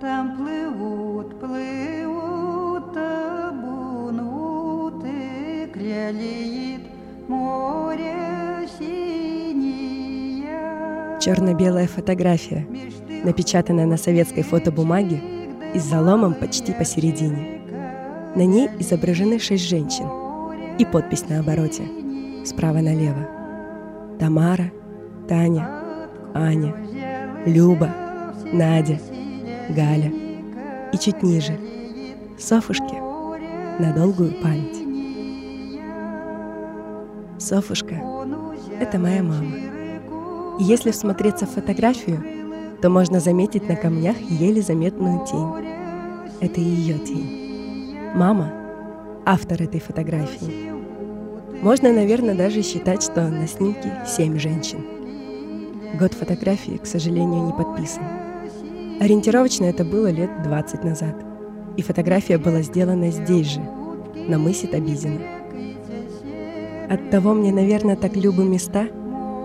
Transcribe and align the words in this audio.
Там 0.00 0.36
плывут, 0.36 1.38
плывут, 1.38 2.92
табун 2.92 4.18
утык 4.18 5.76
лелеет 5.76 6.82
море 7.28 8.66
синее. 8.76 10.50
Черно-белая 11.20 11.86
фотография, 11.86 12.66
напечатанная 13.22 13.86
на 13.86 13.96
советской 13.96 14.42
фотобумаге 14.42 15.43
и 15.74 15.78
с 15.78 15.84
заломом 15.84 16.34
почти 16.34 16.72
посередине. 16.72 17.60
На 18.34 18.44
ней 18.44 18.68
изображены 18.78 19.38
шесть 19.38 19.68
женщин 19.68 20.06
и 20.78 20.84
подпись 20.84 21.28
на 21.28 21.40
обороте, 21.40 21.84
справа 22.44 22.78
налево. 22.78 23.28
Тамара, 24.18 24.72
Таня, 25.28 25.68
Аня, 26.34 26.74
Люба, 27.46 27.90
Надя, 28.52 28.98
Галя. 29.68 30.12
И 30.92 30.98
чуть 30.98 31.22
ниже— 31.22 31.58
Софушке 32.38 33.00
на 33.78 33.92
долгую 33.94 34.34
память. 34.42 34.82
Софушка— 37.38 37.94
это 38.80 38.98
моя 38.98 39.22
мама. 39.22 39.54
И 40.58 40.64
если 40.64 40.90
всмотреться 40.90 41.46
в 41.46 41.50
фотографию, 41.50 42.43
то 42.82 42.90
можно 42.90 43.20
заметить 43.20 43.68
на 43.68 43.76
камнях 43.76 44.16
еле 44.28 44.62
заметную 44.62 45.24
тень. 45.26 45.66
Это 46.40 46.60
ее 46.60 46.98
тень. 46.98 47.96
Мама— 48.14 48.52
автор 49.24 49.62
этой 49.62 49.80
фотографии. 49.80 50.72
Можно, 51.62 51.92
наверное, 51.92 52.34
даже 52.34 52.62
считать, 52.62 53.02
что 53.02 53.28
на 53.28 53.46
снимке 53.46 53.92
семь 54.06 54.38
женщин. 54.38 54.84
Год 55.98 56.12
фотографии, 56.12 56.76
к 56.76 56.86
сожалению, 56.86 57.44
не 57.46 57.52
подписан. 57.52 58.02
Ориентировочно 59.00 59.64
это 59.64 59.84
было 59.84 60.08
лет 60.08 60.30
20 60.42 60.84
назад. 60.84 61.14
И 61.76 61.82
фотография 61.82 62.38
была 62.38 62.62
сделана 62.62 63.10
здесь 63.10 63.46
же, 63.46 63.60
на 64.28 64.38
мысе 64.38 64.66
Табизина. 64.66 65.20
Оттого 66.88 67.34
мне, 67.34 67.52
наверное, 67.52 67.96
так 67.96 68.14
любы 68.14 68.44
места, 68.44 68.86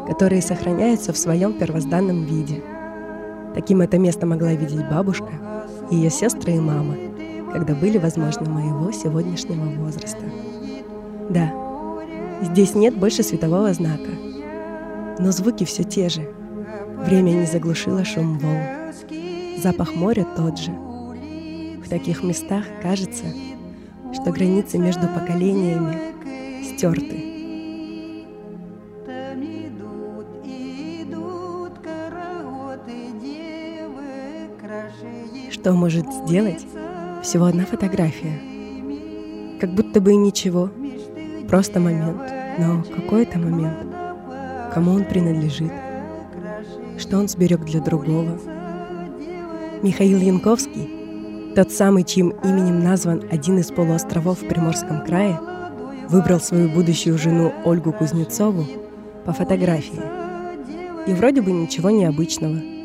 которые 0.08 0.42
сохраняются 0.42 1.14
в 1.14 1.18
своем 1.18 1.54
первозданном 1.54 2.26
виде. 2.26 2.62
Таким 3.60 3.82
это 3.82 3.98
место 3.98 4.26
могла 4.26 4.54
видеть 4.54 4.88
бабушка, 4.90 5.34
ее 5.92 6.10
сестры 6.10 6.54
и 6.54 6.60
мама, 6.62 6.96
когда 7.52 7.76
были, 7.76 7.98
возможно, 7.98 8.50
моего 8.50 8.90
сегодняшнего 8.94 9.66
возраста. 9.82 10.24
Да, 11.30 11.52
здесь 12.42 12.74
нет 12.74 12.98
больше 12.98 13.22
светового 13.22 13.74
знака, 13.74 14.12
но 15.20 15.34
звуки 15.34 15.66
все 15.66 15.84
те 15.84 16.08
же. 16.08 16.32
Время 17.00 17.32
не 17.32 17.46
заглушило 17.46 18.06
шум 18.06 18.40
волн. 18.40 18.64
Запах 19.62 19.94
моря 19.94 20.26
тот 20.38 20.58
же. 20.58 20.72
В 20.72 21.90
таких 21.90 22.24
местах 22.24 22.64
кажется, 22.82 23.26
что 24.14 24.32
границы 24.32 24.78
между 24.78 25.06
поколениями 25.10 25.98
стерты. 26.64 27.29
Что 35.70 35.76
может 35.76 36.12
сделать 36.12 36.66
всего 37.22 37.46
одна 37.46 37.64
фотография? 37.64 38.42
Как 39.62 39.72
будто 39.76 40.02
бы 40.02 40.14
и 40.14 40.16
ничего, 40.16 40.72
просто 41.48 41.80
момент. 41.80 42.18
Но 42.58 42.82
какой 42.82 43.22
это 43.22 43.38
момент? 43.38 43.78
Кому 44.74 44.94
он 44.94 45.06
принадлежит? 45.06 45.72
Что 46.98 47.20
он 47.20 47.30
сберег 47.30 47.66
для 47.66 47.82
другого? 47.82 48.40
Михаил 49.84 50.18
Янковский, 50.18 51.54
тот 51.56 51.72
самый, 51.72 52.04
чьим 52.04 52.30
именем 52.44 52.84
назван 52.84 53.22
один 53.30 53.60
из 53.60 53.70
полуостровов 53.70 54.42
в 54.42 54.48
Приморском 54.48 55.06
крае, 55.06 55.40
выбрал 56.08 56.40
свою 56.40 56.68
будущую 56.70 57.20
жену 57.20 57.54
Ольгу 57.64 57.94
Кузнецову 57.94 58.66
по 59.24 59.34
фотографии. 59.34 60.02
И 61.06 61.14
вроде 61.14 61.44
бы 61.44 61.52
ничего 61.52 61.92
необычного. 61.92 62.79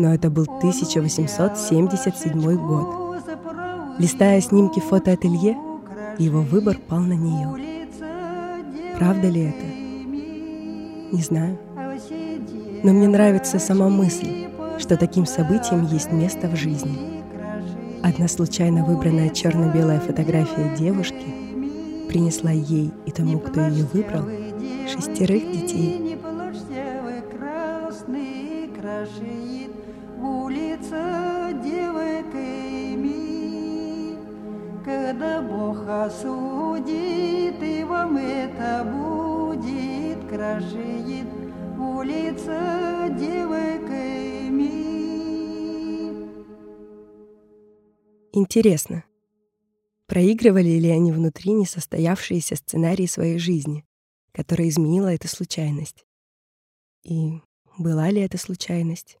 Но 0.00 0.14
это 0.14 0.30
был 0.30 0.44
1877 0.44 2.56
год. 2.56 3.20
Листая 3.98 4.40
снимки 4.40 4.80
фотоателье, 4.80 5.58
его 6.16 6.40
выбор 6.40 6.78
пал 6.88 7.00
на 7.00 7.12
нее. 7.12 7.86
Правда 8.96 9.28
ли 9.28 9.50
это? 9.50 9.66
Не 11.14 11.22
знаю. 11.22 11.58
Но 12.82 12.94
мне 12.94 13.08
нравится 13.08 13.58
сама 13.58 13.90
мысль, 13.90 14.48
что 14.78 14.96
таким 14.96 15.26
событиям 15.26 15.84
есть 15.84 16.12
место 16.12 16.48
в 16.48 16.56
жизни. 16.56 17.22
Одна 18.02 18.26
случайно 18.26 18.86
выбранная 18.86 19.28
черно-белая 19.28 20.00
фотография 20.00 20.74
девушки 20.78 21.34
принесла 22.08 22.52
ей 22.52 22.90
и 23.04 23.10
тому, 23.10 23.38
кто 23.38 23.66
ее 23.66 23.84
выбрал, 23.92 24.24
шестерых 24.88 25.42
детей. 25.52 26.09
Крашит, 40.40 41.28
улица 41.78 43.08
девоками. 43.10 44.70
Интересно, 48.32 49.04
проигрывали 50.06 50.78
ли 50.78 50.88
они 50.88 51.12
внутри 51.12 51.52
несостоявшиеся 51.52 52.56
сценарии 52.56 53.04
своей 53.04 53.38
жизни, 53.38 53.84
которые 54.32 54.70
изменила 54.70 55.08
эта 55.12 55.28
случайность? 55.28 56.06
И 57.02 57.42
была 57.76 58.08
ли 58.08 58.22
это 58.22 58.38
случайность? 58.38 59.18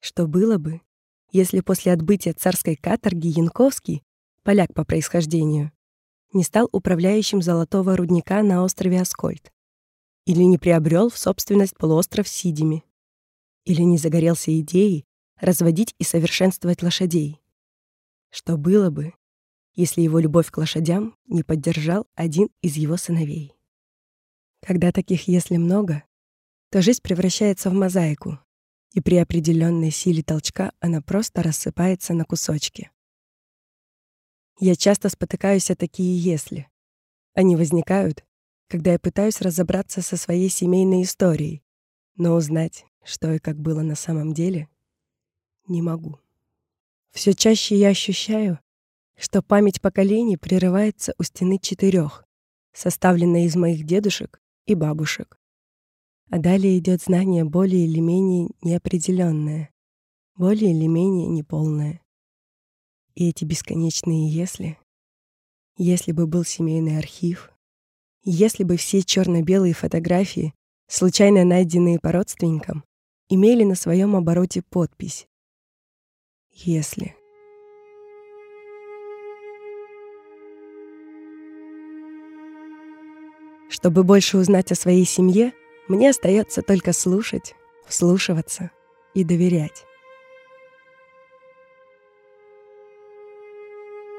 Что 0.00 0.26
было 0.26 0.58
бы, 0.58 0.82
если 1.32 1.60
после 1.60 1.94
отбытия 1.94 2.34
царской 2.34 2.76
каторги 2.76 3.28
Янковский, 3.28 4.02
поляк 4.42 4.74
по 4.74 4.84
происхождению, 4.84 5.72
не 6.34 6.44
стал 6.44 6.68
управляющим 6.72 7.40
золотого 7.40 7.96
рудника 7.96 8.42
на 8.42 8.62
острове 8.62 9.00
Аскольд? 9.00 9.50
Или 10.28 10.42
не 10.42 10.58
приобрел 10.58 11.08
в 11.08 11.16
собственность 11.16 11.74
полуостров 11.78 12.28
Сидими? 12.28 12.84
Или 13.64 13.80
не 13.80 13.96
загорелся 13.96 14.60
идеей 14.60 15.06
разводить 15.40 15.94
и 15.98 16.04
совершенствовать 16.04 16.82
лошадей? 16.82 17.40
Что 18.28 18.58
было 18.58 18.90
бы, 18.90 19.14
если 19.72 20.02
его 20.02 20.18
любовь 20.18 20.50
к 20.50 20.58
лошадям 20.58 21.16
не 21.28 21.42
поддержал 21.42 22.06
один 22.14 22.50
из 22.60 22.76
его 22.76 22.98
сыновей? 22.98 23.54
Когда 24.60 24.92
таких 24.92 25.28
«если» 25.28 25.56
много, 25.56 26.04
то 26.70 26.82
жизнь 26.82 27.00
превращается 27.00 27.70
в 27.70 27.72
мозаику, 27.72 28.38
и 28.92 29.00
при 29.00 29.16
определенной 29.16 29.90
силе 29.90 30.22
толчка 30.22 30.72
она 30.78 31.00
просто 31.00 31.42
рассыпается 31.42 32.12
на 32.12 32.26
кусочки. 32.26 32.90
Я 34.60 34.76
часто 34.76 35.08
спотыкаюсь 35.08 35.70
о 35.70 35.74
такие 35.74 36.18
«если». 36.18 36.68
Они 37.32 37.56
возникают, 37.56 38.26
когда 38.68 38.92
я 38.92 38.98
пытаюсь 38.98 39.40
разобраться 39.40 40.02
со 40.02 40.16
своей 40.16 40.50
семейной 40.50 41.02
историей, 41.02 41.62
но 42.16 42.34
узнать, 42.34 42.84
что 43.02 43.32
и 43.32 43.38
как 43.38 43.58
было 43.58 43.80
на 43.80 43.94
самом 43.94 44.34
деле, 44.34 44.68
не 45.66 45.80
могу. 45.82 46.18
Все 47.12 47.32
чаще 47.32 47.76
я 47.76 47.88
ощущаю, 47.88 48.60
что 49.16 49.42
память 49.42 49.80
поколений 49.80 50.36
прерывается 50.36 51.14
у 51.18 51.22
стены 51.22 51.58
четырех, 51.58 52.24
составленной 52.72 53.44
из 53.44 53.56
моих 53.56 53.84
дедушек 53.84 54.40
и 54.66 54.74
бабушек. 54.74 55.38
А 56.30 56.38
далее 56.38 56.78
идет 56.78 57.02
знание 57.02 57.44
более 57.44 57.86
или 57.86 58.00
менее 58.00 58.50
неопределенное, 58.62 59.70
более 60.36 60.72
или 60.72 60.86
менее 60.86 61.26
неполное. 61.26 62.02
И 63.14 63.30
эти 63.30 63.44
бесконечные 63.44 64.30
«если», 64.30 64.78
если 65.76 66.12
бы 66.12 66.26
был 66.26 66.44
семейный 66.44 66.98
архив, 66.98 67.50
если 68.30 68.62
бы 68.62 68.76
все 68.76 69.02
черно-белые 69.02 69.72
фотографии, 69.72 70.52
случайно 70.86 71.44
найденные 71.44 71.98
по 71.98 72.12
родственникам, 72.12 72.84
имели 73.28 73.64
на 73.64 73.74
своем 73.74 74.16
обороте 74.16 74.62
подпись 74.62 75.26
«Если». 76.52 77.14
Чтобы 83.70 84.02
больше 84.02 84.38
узнать 84.38 84.72
о 84.72 84.74
своей 84.74 85.04
семье, 85.04 85.52
мне 85.88 86.10
остается 86.10 86.62
только 86.62 86.92
слушать, 86.92 87.54
вслушиваться 87.86 88.70
и 89.14 89.24
доверять. 89.24 89.84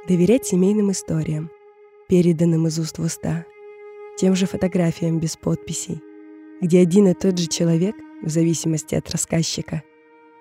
доверять 0.07 0.43
семейным 0.43 0.89
историям, 0.89 1.51
переданным 2.07 2.65
из 2.65 2.79
уст 2.79 2.97
в 2.97 3.03
уста, 3.03 3.45
тем 4.19 4.35
же 4.35 4.47
фотографиям 4.47 5.17
без 5.17 5.37
подписей, 5.37 6.01
где 6.59 6.81
один 6.81 7.07
и 7.07 7.13
тот 7.13 7.37
же 7.37 7.47
человек, 7.47 7.95
в 8.21 8.27
зависимости 8.27 8.93
от 8.93 9.09
рассказчика, 9.11 9.81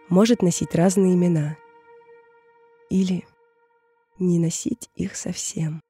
может 0.08 0.42
носить 0.42 0.74
разные 0.74 1.14
имена 1.14 1.56
или 2.90 3.24
не 4.18 4.40
носить 4.40 4.90
их 4.96 5.14
совсем. 5.14 5.80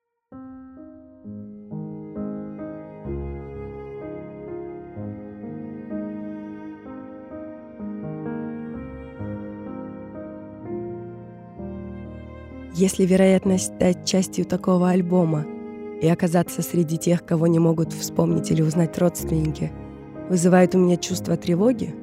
Если 12.75 13.06
вероятность 13.06 13.75
стать 13.75 14.06
частью 14.06 14.44
такого 14.44 14.90
альбома 14.90 15.58
и 16.00 16.09
оказаться 16.09 16.62
среди 16.62 16.97
тех, 16.97 17.25
кого 17.25 17.47
не 17.47 17.59
могут 17.59 17.93
вспомнить 17.93 18.50
или 18.50 18.62
узнать 18.62 18.97
родственники, 18.99 19.73
вызывает 20.29 20.75
у 20.75 20.79
меня 20.79 20.97
чувство 20.97 21.37
тревоги, 21.37 21.95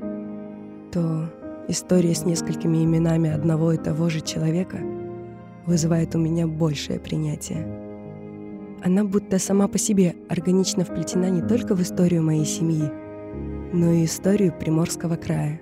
то 0.92 1.30
история 1.68 2.13
с 2.13 2.25
несколькими 2.25 2.83
именами 2.83 3.30
одного 3.30 3.74
и 3.74 3.77
того 3.77 4.09
же 4.09 4.21
человека 4.21 4.80
вызывает 5.65 6.15
у 6.15 6.19
меня 6.19 6.47
большее 6.47 7.00
принятие. 7.00 7.65
Она 8.83 9.03
будто 9.03 9.39
сама 9.39 9.68
по 9.68 9.77
себе 9.77 10.15
органично 10.30 10.83
вплетена 10.83 11.30
не 11.30 11.42
только 11.42 11.75
в 11.75 11.81
историю 11.81 12.21
моей 12.21 12.45
семьи, 12.45 12.92
но 13.74 13.92
и 13.92 14.06
историю 14.06 14.53
Приморского 14.57 15.15
края. 15.15 15.59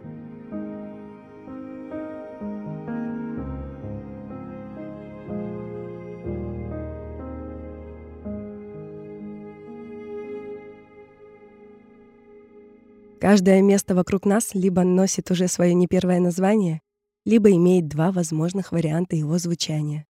Каждое 13.33 13.63
место 13.63 13.95
вокруг 13.95 14.27
нас 14.27 14.53
либо 14.53 14.83
носит 14.83 15.31
уже 15.31 15.47
свое 15.47 15.73
не 15.73 15.87
первое 15.87 16.19
название, 16.19 16.83
либо 17.25 17.49
имеет 17.49 17.87
два 17.87 18.11
возможных 18.11 18.71
варианта 18.71 19.15
его 19.15 19.39
звучания. 19.39 20.05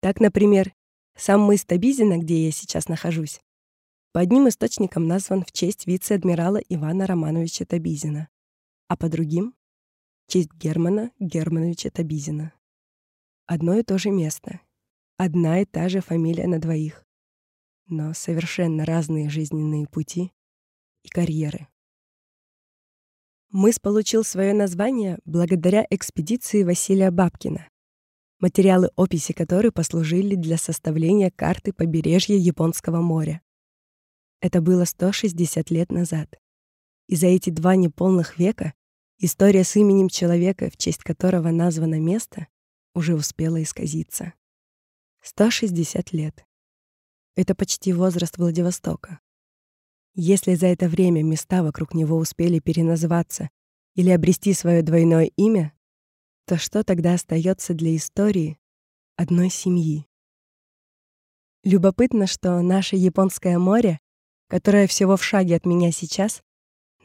Так, 0.00 0.20
например, 0.20 0.74
сам 1.16 1.40
мыс 1.40 1.64
Табизина, 1.64 2.18
где 2.18 2.44
я 2.44 2.52
сейчас 2.52 2.86
нахожусь, 2.86 3.40
по 4.12 4.20
одним 4.20 4.46
источникам 4.46 5.08
назван 5.08 5.42
в 5.42 5.52
честь 5.52 5.86
вице-адмирала 5.86 6.58
Ивана 6.68 7.06
Романовича 7.06 7.64
Табизина, 7.64 8.28
а 8.88 8.98
по 8.98 9.08
другим— 9.08 9.54
в 10.26 10.30
честь 10.30 10.52
Германа 10.52 11.12
Германовича 11.18 11.88
Табизина. 11.88 12.52
Одно 13.46 13.78
и 13.78 13.82
то 13.82 13.96
же 13.96 14.10
место, 14.10 14.60
одна 15.16 15.62
и 15.62 15.64
та 15.64 15.88
же 15.88 16.02
фамилия 16.02 16.46
на 16.46 16.60
двоих, 16.60 17.06
но 17.86 18.12
совершенно 18.12 18.84
разные 18.84 19.30
жизненные 19.30 19.86
пути 19.86 20.30
и 21.04 21.08
карьеры. 21.08 21.68
Мыс 23.54 23.78
получил 23.78 24.24
свое 24.24 24.52
название 24.52 25.20
благодаря 25.24 25.86
экспедиции 25.88 26.64
Василия 26.64 27.12
Бабкина, 27.12 27.68
материалы 28.40 28.90
описи 28.96 29.32
которой 29.32 29.70
послужили 29.70 30.34
для 30.34 30.56
составления 30.58 31.30
карты 31.30 31.72
побережья 31.72 32.34
Японского 32.34 33.00
моря. 33.00 33.42
Это 34.40 34.60
было 34.60 34.84
160 34.84 35.70
лет 35.70 35.92
назад. 35.92 36.36
И 37.06 37.14
за 37.14 37.28
эти 37.28 37.50
два 37.50 37.76
неполных 37.76 38.40
века 38.40 38.74
история 39.18 39.62
с 39.62 39.76
именем 39.76 40.08
человека, 40.08 40.68
в 40.68 40.76
честь 40.76 41.04
которого 41.04 41.52
названо 41.52 42.00
место, 42.00 42.48
уже 42.92 43.14
успела 43.14 43.62
исказиться. 43.62 44.32
160 45.22 46.12
лет. 46.12 46.44
Это 47.36 47.54
почти 47.54 47.92
возраст 47.92 48.36
Владивостока. 48.36 49.20
Если 50.14 50.54
за 50.54 50.68
это 50.68 50.88
время 50.88 51.24
места 51.24 51.64
вокруг 51.64 51.92
него 51.92 52.16
успели 52.16 52.60
переназваться 52.60 53.50
или 53.96 54.10
обрести 54.10 54.52
свое 54.52 54.82
двойное 54.82 55.24
имя, 55.36 55.72
то 56.46 56.56
что 56.56 56.84
тогда 56.84 57.14
остается 57.14 57.74
для 57.74 57.96
истории 57.96 58.58
одной 59.16 59.50
семьи? 59.50 60.06
Любопытно, 61.64 62.28
что 62.28 62.60
наше 62.60 62.94
Японское 62.94 63.58
море, 63.58 63.98
которое 64.48 64.86
всего 64.86 65.16
в 65.16 65.24
шаге 65.24 65.56
от 65.56 65.66
меня 65.66 65.90
сейчас, 65.90 66.42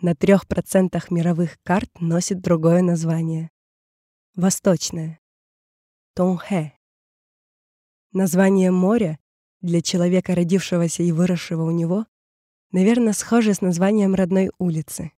на 0.01 0.15
трех 0.15 0.47
процентах 0.47 1.09
мировых 1.09 1.57
карт 1.63 1.89
носит 1.99 2.41
другое 2.41 2.83
название. 2.83 3.49
Восточное. 4.35 5.19
Тонхэ. 6.13 6.73
Название 8.11 8.69
моря 8.69 9.17
для 9.61 9.81
человека, 9.81 10.35
родившегося 10.35 11.01
и 11.01 11.11
выросшего 11.11 11.63
у 11.63 11.71
него, 11.71 12.05
Наверное, 12.71 13.13
схоже 13.13 13.55
с 13.55 13.61
названием 13.61 14.13
родной 14.13 14.51
улицы. 14.59 15.11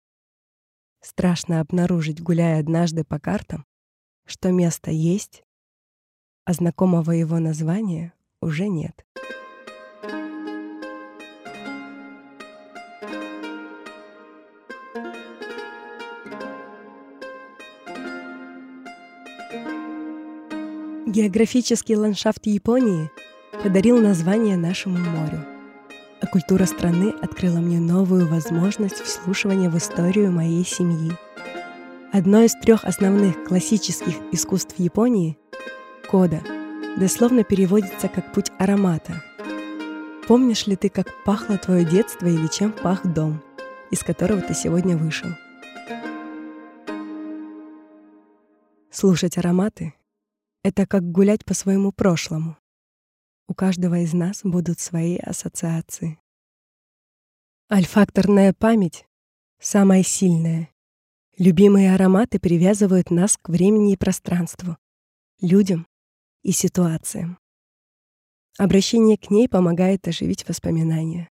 Страшно 1.00 1.60
обнаружить, 1.60 2.22
гуляя 2.22 2.60
однажды 2.60 3.02
по 3.02 3.18
картам, 3.18 3.66
что 4.24 4.52
место 4.52 4.92
есть, 4.92 5.42
а 6.44 6.52
знакомого 6.52 7.10
его 7.10 7.40
названия 7.40 8.12
уже 8.40 8.68
нет. 8.68 9.04
Географический 21.04 21.96
ландшафт 21.96 22.46
Японии 22.46 23.10
подарил 23.64 24.00
название 24.00 24.56
нашему 24.56 24.98
морю— 24.98 25.44
культура 26.26 26.64
страны 26.64 27.14
открыла 27.22 27.58
мне 27.58 27.78
новую 27.78 28.28
возможность 28.28 29.00
вслушивания 29.00 29.70
в 29.70 29.76
историю 29.76 30.30
моей 30.32 30.64
семьи. 30.64 31.12
Одно 32.12 32.42
из 32.42 32.54
трех 32.54 32.84
основных 32.84 33.44
классических 33.44 34.14
искусств 34.32 34.74
Японии— 34.78 35.38
кода, 36.10 36.40
дословно 36.96 37.44
переводится 37.44 38.08
как 38.08 38.32
«путь 38.32 38.50
аромата». 38.58 39.22
Помнишь 40.26 40.66
ли 40.66 40.76
ты, 40.76 40.88
как 40.88 41.08
пахло 41.24 41.58
твое 41.58 41.84
детство 41.84 42.26
или 42.26 42.46
чем 42.46 42.72
пах 42.72 43.04
дом, 43.04 43.42
из 43.90 44.00
которого 44.00 44.40
ты 44.40 44.54
сегодня 44.54 44.96
вышел? 44.96 45.28
Слушать 48.92 49.38
ароматы— 49.38 49.94
это 50.62 50.86
как 50.86 51.02
гулять 51.10 51.44
по 51.44 51.54
своему 51.54 51.90
прошлому. 51.90 52.59
У 53.50 53.54
каждого 53.54 53.98
из 53.98 54.14
нас 54.14 54.42
будут 54.44 54.78
свои 54.78 55.16
ассоциации. 55.16 56.20
Альфакторная 57.68 58.52
память— 58.52 59.08
самая 59.58 60.04
сильная. 60.04 60.70
Любимые 61.36 61.92
ароматы 61.92 62.38
привязывают 62.38 63.10
нас 63.10 63.36
к 63.36 63.48
времени 63.48 63.94
и 63.94 63.96
пространству, 63.96 64.76
людям 65.40 65.88
и 66.44 66.52
ситуациям. 66.52 67.40
Обращение 68.56 69.18
к 69.18 69.30
ней 69.30 69.48
помогает 69.48 70.06
оживить 70.06 70.48
воспоминания. 70.48 71.28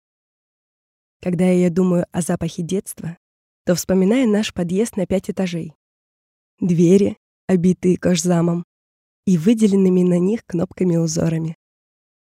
Когда 1.22 1.44
я 1.44 1.70
думаю 1.70 2.04
о 2.10 2.20
запахе 2.20 2.64
детства, 2.64 3.16
то 3.64 3.76
вспоминаю 3.76 4.28
наш 4.28 4.52
подъезд 4.52 4.96
на 4.96 5.06
пять 5.06 5.30
этажей. 5.30 5.72
Двери, 6.58 7.16
обитые 7.46 7.96
кожзамом, 7.96 8.64
и 9.24 9.38
выделенными 9.38 10.02
на 10.02 10.18
них 10.18 10.44
кнопками-узорами 10.46 11.57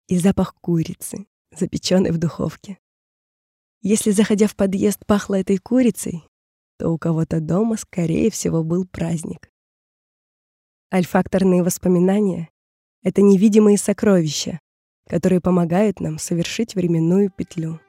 и 0.08 0.18
запах 0.18 0.54
курицы, 0.60 1.26
запеченной 1.50 2.10
в 2.10 2.18
духовке. 2.18 2.78
Если, 3.80 4.10
заходя 4.12 4.46
в 4.46 4.56
подъезд, 4.56 5.04
пахло 5.06 5.34
этой 5.34 5.58
курицей, 5.58 6.24
то 6.78 6.90
у 6.90 6.98
кого-то 6.98 7.40
дома, 7.40 7.76
скорее 7.76 8.30
всего, 8.30 8.64
был 8.64 8.86
праздник. 8.86 9.50
Альфакторные 10.92 11.62
воспоминания— 11.62 12.48
это 13.02 13.20
невидимые 13.20 13.78
сокровища, 13.78 14.58
которые 15.08 15.40
помогают 15.40 16.00
нам 16.00 16.18
совершить 16.18 16.74
временную 16.74 17.30
петлю. 17.30 17.80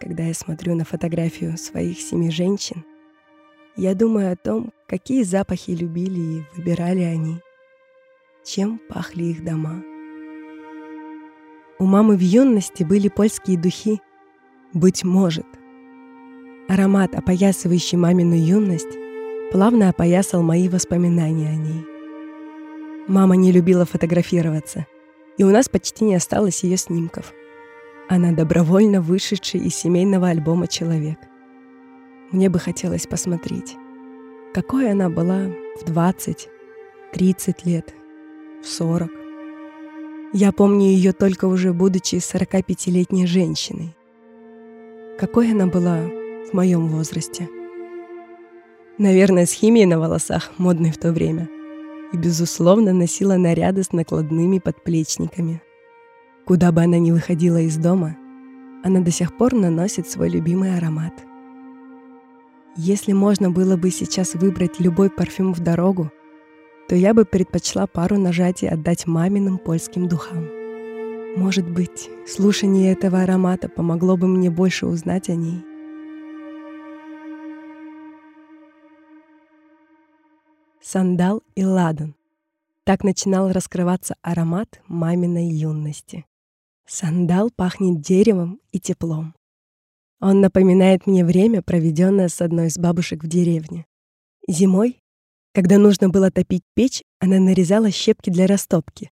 Когда 0.00 0.24
я 0.24 0.34
смотрю 0.34 0.74
на 0.74 0.84
фотографию 0.84 1.56
своих 1.56 2.00
семи 2.00 2.30
женщин, 2.30 2.84
я 3.76 3.94
думаю 3.94 4.32
о 4.32 4.36
том, 4.36 4.72
какие 4.86 5.22
запахи 5.22 5.70
любили 5.70 6.40
и 6.40 6.44
выбирали 6.56 7.02
они, 7.02 7.40
чем 8.44 8.80
пахли 8.88 9.24
их 9.24 9.44
дома. 9.44 9.82
У 11.78 11.84
мамы 11.84 12.16
в 12.16 12.20
юности 12.20 12.84
были 12.84 13.08
польские 13.08 13.58
духи 13.58 14.00
«Быть 14.72 15.04
может». 15.04 15.46
Аромат, 16.68 17.14
опоясывающий 17.14 17.98
мамину 17.98 18.34
юность, 18.34 18.96
плавно 19.52 19.90
опоясал 19.90 20.42
мои 20.42 20.70
воспоминания 20.70 21.50
о 21.50 21.54
ней. 21.54 21.84
Мама 23.08 23.36
не 23.36 23.52
любила 23.52 23.84
фотографироваться, 23.84 24.86
и 25.36 25.44
у 25.44 25.50
нас 25.50 25.68
почти 25.68 26.04
не 26.04 26.14
осталось 26.14 26.64
ее 26.64 26.78
снимков. 26.78 27.34
Она 28.08 28.32
добровольно 28.32 29.02
вышедший 29.02 29.60
из 29.60 29.74
семейного 29.74 30.28
альбома 30.28 30.68
человек. 30.68 31.18
Мне 32.32 32.48
бы 32.48 32.58
хотелось 32.58 33.06
посмотреть, 33.06 33.76
какой 34.54 34.90
она 34.90 35.10
была 35.10 35.50
в 35.78 35.84
20, 35.84 36.48
30 37.12 37.66
лет, 37.66 37.94
в 38.62 38.66
40. 38.66 39.25
Я 40.38 40.52
помню 40.52 40.88
ее 40.88 41.14
только 41.14 41.46
уже 41.46 41.72
будучи 41.72 42.16
45-летней 42.16 43.26
женщиной. 43.26 43.96
Какой 45.18 45.52
она 45.52 45.66
была 45.66 46.02
в 46.50 46.52
моем 46.52 46.88
возрасте? 46.88 47.48
Наверное, 48.98 49.46
с 49.46 49.52
химией 49.52 49.86
на 49.86 49.98
волосах, 49.98 50.52
модной 50.58 50.90
в 50.90 50.98
то 50.98 51.10
время. 51.10 51.48
И, 52.12 52.18
безусловно, 52.18 52.92
носила 52.92 53.36
наряды 53.36 53.82
с 53.82 53.92
накладными 53.92 54.58
подплечниками. 54.58 55.62
Куда 56.44 56.70
бы 56.70 56.82
она 56.82 56.98
ни 56.98 57.12
выходила 57.12 57.62
из 57.62 57.78
дома, 57.78 58.14
она 58.84 59.00
до 59.00 59.10
сих 59.10 59.38
пор 59.38 59.54
наносит 59.54 60.06
свой 60.06 60.28
любимый 60.28 60.76
аромат. 60.76 61.14
Если 62.76 63.12
можно 63.12 63.50
было 63.50 63.78
бы 63.78 63.90
сейчас 63.90 64.34
выбрать 64.34 64.80
любой 64.80 65.08
парфюм 65.08 65.54
в 65.54 65.60
дорогу, 65.60 66.10
то 66.88 66.94
я 66.94 67.14
бы 67.14 67.24
предпочла 67.24 67.86
пару 67.86 68.18
нажатий 68.18 68.68
отдать 68.68 69.06
маминым 69.06 69.58
польским 69.58 70.08
духам. 70.08 70.48
Может 71.36 71.68
быть, 71.68 72.08
слушание 72.26 72.92
этого 72.92 73.22
аромата 73.22 73.68
помогло 73.68 74.16
бы 74.16 74.26
мне 74.26 74.50
больше 74.50 74.86
узнать 74.86 75.28
о 75.28 75.34
ней. 75.34 75.62
Сандал 80.80 81.42
и 81.56 81.64
ладан. 81.64 82.14
Так 82.84 83.02
начинал 83.02 83.50
раскрываться 83.50 84.14
аромат 84.22 84.80
маминой 84.86 85.48
юности. 85.48 86.24
Сандал 86.86 87.50
пахнет 87.50 88.00
деревом 88.00 88.60
и 88.70 88.78
теплом. 88.78 89.34
Он 90.20 90.40
напоминает 90.40 91.06
мне 91.06 91.24
время, 91.24 91.60
проведенное 91.60 92.28
с 92.28 92.40
одной 92.40 92.68
из 92.68 92.78
бабушек 92.78 93.24
в 93.24 93.26
деревне. 93.26 93.84
Зимой 94.48 95.02
когда 95.56 95.78
нужно 95.78 96.10
было 96.10 96.30
топить 96.30 96.64
печь, 96.74 97.02
она 97.18 97.38
нарезала 97.38 97.90
щепки 97.90 98.28
для 98.28 98.46
растопки. 98.46 99.10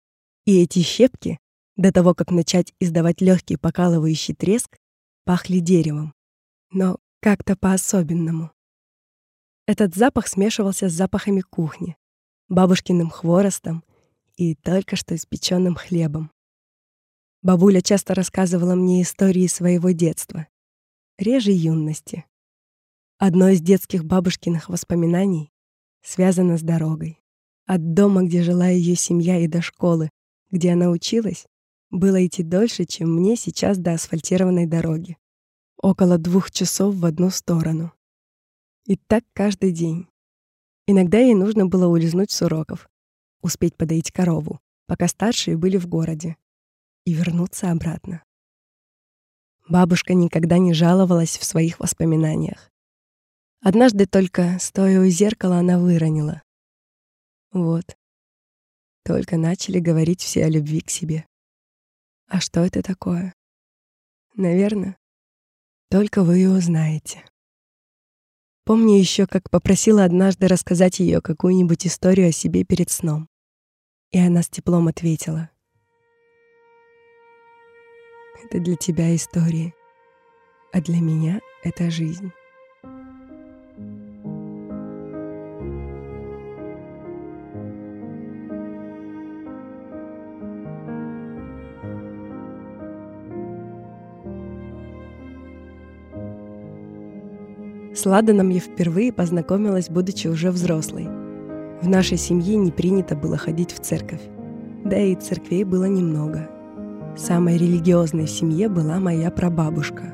И 0.46 0.64
эти 0.64 0.80
щепки, 0.80 1.38
до 1.76 1.92
того, 1.92 2.16
как 2.16 2.32
начать 2.32 2.74
издавать 2.80 3.20
легкий 3.20 3.58
покалывающий 3.58 4.36
треск, 4.36 4.78
пахли 5.26 5.60
деревом. 5.60 6.14
Но 6.72 6.98
как-то 7.20 7.58
по-особенному. 7.58 8.52
Этот 9.68 9.96
запах 9.96 10.30
смешивался 10.30 10.88
с 10.88 10.94
запахами 10.94 11.42
кухни, 11.42 11.98
бабушкиным 12.48 13.10
хворостом 13.10 13.84
и 14.38 14.56
только 14.56 14.96
что 14.96 15.18
испеченным 15.18 15.76
хлебом. 15.76 16.32
Бабуля 17.42 17.82
часто 17.82 18.16
рассказывала 18.16 18.76
мне 18.76 19.02
истории 19.02 19.48
своего 19.48 19.92
детства, 19.92 20.48
реже 21.18 21.52
юности. 21.52 22.24
Одно 23.18 23.50
из 23.50 23.60
детских 23.60 24.06
бабушкиных 24.06 24.70
воспоминаний 24.70 25.52
связана 26.02 26.58
с 26.58 26.62
дорогой. 26.62 27.20
От 27.66 27.94
дома, 27.94 28.24
где 28.24 28.42
жила 28.42 28.68
ее 28.68 28.96
семья, 28.96 29.40
и 29.40 29.48
до 29.48 29.62
школы, 29.62 30.10
где 30.50 30.74
она 30.74 30.90
училась, 30.90 31.46
было 31.92 32.26
идти 32.26 32.44
дольше, 32.44 32.86
чем 32.86 33.16
мне 33.16 33.36
сейчас 33.36 33.78
до 33.78 33.94
асфальтированной 33.94 34.66
дороги. 34.66 35.18
Около 35.78 36.18
двух 36.18 36.52
часов 36.52 36.96
в 36.96 37.06
одну 37.06 37.30
сторону. 37.30 37.94
И 38.86 38.96
так 38.96 39.24
каждый 39.34 39.72
день. 39.72 40.08
Иногда 40.88 41.20
ей 41.20 41.36
нужно 41.36 41.68
было 41.68 41.88
улизнуть 41.88 42.32
с 42.32 42.42
уроков, 42.42 42.90
успеть 43.42 43.76
подоить 43.76 44.12
корову, 44.12 44.60
пока 44.88 45.08
старшие 45.08 45.58
были 45.58 45.78
в 45.78 45.88
городе, 45.88 46.36
и 47.06 47.14
вернуться 47.14 47.72
обратно. 47.72 48.24
Бабушка 49.68 50.16
никогда 50.16 50.58
не 50.58 50.74
жаловалась 50.74 51.38
в 51.38 51.44
своих 51.44 51.80
воспоминаниях. 51.80 52.72
Однажды 53.62 54.06
только, 54.06 54.58
стоя 54.60 55.02
у 55.02 55.06
зеркала, 55.08 55.58
она 55.58 55.80
выронила. 55.80 56.42
Вот. 57.52 57.98
Только 59.04 59.38
начали 59.38 59.80
говорить 59.80 60.22
все 60.22 60.46
о 60.46 60.50
любви 60.50 60.82
к 60.82 60.90
себе. 60.90 61.26
А 62.28 62.40
что 62.40 62.62
это 62.62 62.82
такое? 62.82 63.34
Наверное, 64.36 64.98
только 65.90 66.24
вы 66.24 66.44
и 66.44 66.46
узнаете. 66.46 67.26
Помню 68.64 68.98
еще, 68.98 69.26
как 69.26 69.50
попросила 69.50 70.06
однажды 70.06 70.48
рассказать 70.48 71.00
ее 71.00 71.22
какую-нибудь 71.22 71.88
историю 71.88 72.30
о 72.30 72.32
себе 72.32 72.64
перед 72.64 72.92
сном. 72.92 73.28
И 74.12 74.20
она 74.20 74.44
с 74.44 74.50
теплом 74.50 74.88
ответила. 74.88 75.50
Это 78.44 78.60
для 78.60 78.76
тебя 78.78 79.14
истории, 79.16 79.74
а 80.72 80.82
для 80.82 81.02
меня 81.02 81.42
это 81.64 81.90
жизнь. 81.90 82.32
С 98.00 98.06
Ладаном 98.06 98.48
я 98.48 98.62
впервые 98.62 99.12
познакомилась, 99.12 99.90
будучи 99.90 100.30
уже 100.30 100.52
взрослой. 100.52 101.10
В 101.82 101.90
нашей 101.90 102.16
семье 102.16 102.56
не 102.56 102.72
принято 102.72 103.14
было 103.14 103.36
ходить 103.36 103.74
в 103.74 103.80
церковь. 103.82 104.22
Да 104.86 104.98
и 104.98 105.16
церквей 105.16 105.66
было 105.66 105.84
немного. 105.84 106.50
Самой 107.18 107.58
религиозной 107.58 108.28
в 108.28 108.30
семье 108.30 108.70
была 108.70 109.00
моя 109.00 109.30
прабабушка. 109.30 110.14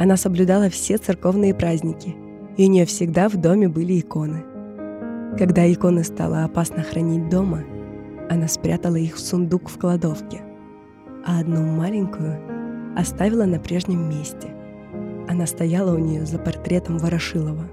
Она 0.00 0.16
соблюдала 0.16 0.68
все 0.68 0.98
церковные 0.98 1.54
праздники, 1.54 2.16
и 2.56 2.66
у 2.66 2.68
нее 2.68 2.86
всегда 2.86 3.28
в 3.28 3.36
доме 3.36 3.68
были 3.68 4.00
иконы. 4.00 4.42
Когда 5.38 5.72
иконы 5.72 6.02
стало 6.02 6.42
опасно 6.42 6.82
хранить 6.82 7.28
дома, 7.28 7.62
она 8.28 8.48
спрятала 8.48 8.96
их 8.96 9.14
в 9.14 9.20
сундук 9.20 9.68
в 9.68 9.78
кладовке, 9.78 10.40
а 11.24 11.38
одну 11.38 11.62
маленькую 11.62 12.40
оставила 12.96 13.44
на 13.44 13.60
прежнем 13.60 14.08
месте– 14.08 14.48
она 15.30 15.46
стояла 15.46 15.94
у 15.94 15.98
нее 15.98 16.26
за 16.26 16.40
портретом 16.40 16.98
Ворошилова. 16.98 17.70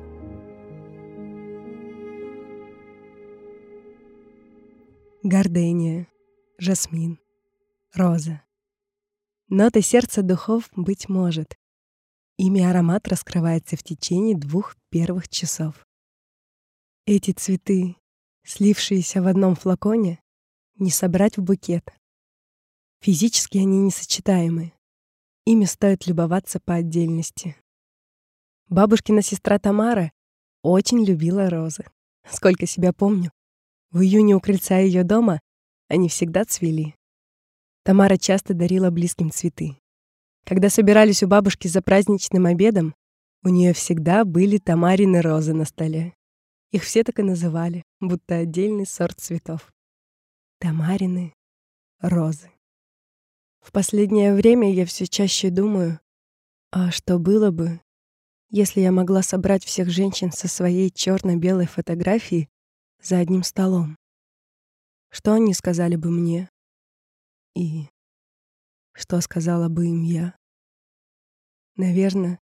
Гордыня, 5.23 6.07
жасмин, 6.59 7.19
роза. 7.95 8.43
Ноты 9.49 9.81
сердца 9.81 10.21
духов, 10.21 10.69
быть 10.75 11.09
может. 11.09 11.57
Ими 12.37 12.61
аромат 12.61 13.07
раскрывается 13.07 13.75
в 13.75 13.81
течение 13.81 14.37
двух 14.37 14.75
первых 14.91 15.27
часов. 15.27 15.87
Эти 17.07 17.31
цветы, 17.31 17.95
слившиеся 18.43 19.23
в 19.23 19.27
одном 19.27 19.55
флаконе, 19.55 20.21
не 20.75 20.91
собрать 20.91 21.37
в 21.37 21.41
букет. 21.41 21.91
Физически 22.99 23.57
они 23.57 23.79
несочетаемы, 23.79 24.73
Ими 25.47 25.63
стоит 25.63 26.07
любоваться 26.07 26.59
по 26.59 26.73
отдельности. 26.73 27.55
Бабушкина 28.67 29.21
сестра 29.21 29.57
Тамара 29.59 30.11
очень 30.61 31.05
любила 31.05 31.49
розы. 31.49 31.85
Сколько 32.29 32.65
себя 32.65 32.91
помню, 32.91 33.31
в 33.91 34.01
июне 34.01 34.35
у 34.35 34.41
крыльца 34.41 34.77
ее 34.79 35.05
дома 35.05 35.39
они 35.87 36.09
всегда 36.09 36.43
цвели. 36.43 36.95
Тамара 37.83 38.17
часто 38.17 38.55
дарила 38.55 38.91
близким 38.91 39.31
цветы. 39.31 39.77
Когда 40.43 40.69
собирались 40.69 41.23
у 41.23 41.29
бабушки 41.29 41.69
за 41.69 41.81
праздничным 41.81 42.45
обедом, 42.45 42.93
у 43.41 43.47
нее 43.47 43.71
всегда 43.71 44.25
были 44.25 44.57
тамарины 44.57 45.21
розы 45.21 45.53
на 45.53 45.63
столе. 45.63 46.13
Их 46.71 46.83
все 46.83 47.05
так 47.05 47.19
и 47.19 47.23
называли, 47.23 47.83
будто 48.01 48.35
отдельный 48.35 48.85
сорт 48.85 49.21
цветов. 49.21 49.71
Тамарины 50.59 51.33
розы. 52.01 52.51
В 53.67 53.73
последнее 53.73 54.33
время 54.33 54.73
я 54.73 54.85
все 54.85 55.07
чаще 55.07 55.49
думаю, 55.49 55.99
а 56.71 56.89
что 56.89 57.19
было 57.19 57.51
бы, 57.51 57.81
если 58.49 58.79
я 58.79 58.93
могла 58.93 59.21
собрать 59.21 59.65
всех 59.65 59.89
женщин 59.89 60.31
со 60.31 60.47
своей 60.47 60.89
черно-белой 60.89 61.65
фотографией 61.67 62.47
за 63.03 63.17
одним 63.17 63.43
столом? 63.43 63.97
Что 65.09 65.33
они 65.33 65.53
сказали 65.53 65.97
бы 65.97 66.09
мне? 66.09 66.49
И 67.57 67.89
что 68.93 69.19
сказала 69.19 69.67
бы 69.67 69.87
им 69.87 70.01
я? 70.03 70.37
Наверное, 71.75 72.39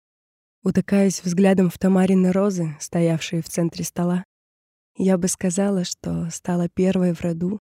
утыкаясь 0.61 1.23
взглядом 1.23 1.71
в 1.71 1.79
Тамарины 1.79 2.31
розы, 2.33 2.77
стоявшие 2.79 3.41
в 3.41 3.49
центре 3.49 3.83
стола, 3.83 4.23
я 4.95 5.17
бы 5.17 5.27
сказала, 5.27 5.85
что 5.85 6.29
стала 6.29 6.69
первой 6.69 7.15
в 7.15 7.21
роду, 7.21 7.59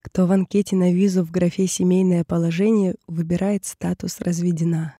кто 0.00 0.26
в 0.26 0.32
анкете 0.32 0.76
на 0.76 0.92
визу 0.92 1.24
в 1.24 1.30
графе 1.30 1.66
«Семейное 1.66 2.24
положение» 2.24 2.94
выбирает 3.06 3.64
статус 3.64 4.20
«Разведена». 4.20 4.96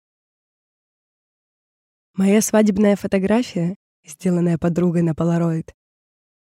Моя 2.15 2.43
свадебная 2.43 2.97
фотография, 2.97 3.77
сделанная 4.05 4.59
подругой 4.59 5.03
на 5.03 5.15
полароид, 5.15 5.73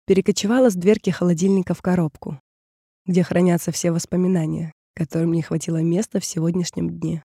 перекочевала 0.06 0.70
с 0.70 0.74
дверки 0.74 1.10
холодильника 1.10 1.74
в 1.74 1.82
коробку, 1.82 2.40
где 3.04 3.22
хранятся 3.22 3.72
все 3.72 3.90
воспоминания, 3.92 4.72
которым 4.94 5.32
не 5.32 5.42
хватило 5.42 5.82
места 5.82 6.20
в 6.20 6.24
сегодняшнем 6.24 6.88
дне. 6.88 7.22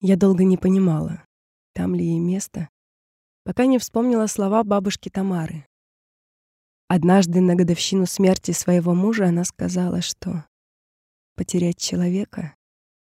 Я 0.00 0.16
долго 0.16 0.44
не 0.44 0.56
понимала, 0.56 1.24
там 1.74 1.94
ли 1.94 2.04
ей 2.04 2.18
место, 2.18 2.68
пока 3.44 3.66
не 3.66 3.78
вспомнила 3.78 4.26
слова 4.26 4.64
бабушки 4.64 5.08
Тамары, 5.08 5.66
Однажды 6.90 7.42
на 7.42 7.54
годовщину 7.54 8.06
смерти 8.06 8.52
своего 8.52 8.94
мужа 8.94 9.26
она 9.26 9.44
сказала, 9.44 10.00
что 10.00 10.46
потерять 11.36 11.76
человека 11.76 12.54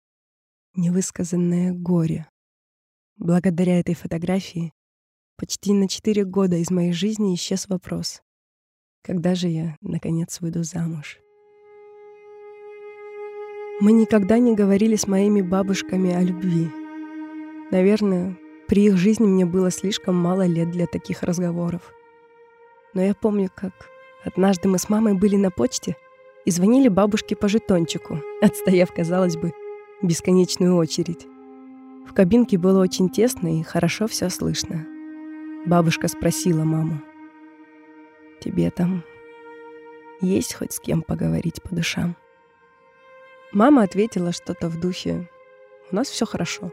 —невысказанное 0.76 1.74
горе. 1.74 2.28
Благодаря 3.18 3.80
этой 3.80 3.94
фотографии 3.94 4.74
почти 5.36 5.74
на 5.74 5.88
четыре 5.88 6.26
года 6.26 6.56
из 6.56 6.72
моей 6.72 6.92
жизни 6.92 7.36
исчез 7.36 7.68
вопрос, 7.70 8.24
когда 9.04 9.36
же 9.36 9.48
я, 9.48 9.78
наконец, 9.82 10.42
выйду 10.42 10.64
замуж. 10.64 11.20
Мы 13.80 13.92
никогда 13.92 14.40
не 14.40 14.56
говорили 14.56 14.96
с 14.96 15.06
моими 15.06 15.42
бабушками 15.42 16.12
о 16.14 16.24
любви. 16.24 16.72
Наверное, 17.70 18.40
при 18.68 18.88
их 18.88 18.98
жизни 18.98 19.28
мне 19.28 19.46
было 19.46 19.70
слишком 19.70 20.16
мало 20.16 20.48
лет 20.48 20.72
для 20.72 20.88
таких 20.88 21.22
разговоров. 21.22 21.94
Но 22.94 23.02
я 23.02 23.14
помню, 23.14 23.50
как 23.54 23.74
однажды 24.24 24.68
мы 24.68 24.78
с 24.78 24.90
мамой 24.90 25.14
были 25.14 25.36
на 25.36 25.52
почте 25.52 25.96
и 26.46 26.52
звонили 26.52 26.88
бабушке 26.88 27.36
по 27.36 27.48
жетончику, 27.48 28.22
отстояв, 28.42 28.94
казалось 28.94 29.38
бы, 29.38 29.54
бесконечную 30.02 30.76
очередь. 30.76 31.28
В 32.08 32.14
кабинке 32.14 32.58
было 32.58 32.82
очень 32.82 33.10
тесно 33.10 33.60
и 33.60 33.64
хорошо 33.64 34.08
все 34.08 34.30
слышно. 34.30 34.86
Бабушка 35.66 36.08
спросила 36.08 36.64
маму, 36.64 37.02
«Тебе 38.40 38.72
там 38.72 39.04
есть 40.22 40.54
хоть 40.54 40.72
с 40.72 40.80
кем 40.80 41.02
поговорить 41.02 41.62
по 41.62 41.76
душам?» 41.76 42.16
Мама 43.52 43.84
ответила 43.84 44.32
что-то 44.32 44.70
в 44.70 44.80
духе 44.80 45.30
«У 45.92 45.96
нас 45.96 46.08
все 46.08 46.26
хорошо». 46.26 46.72